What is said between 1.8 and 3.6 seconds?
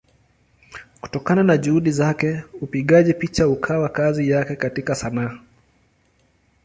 zake upigaji picha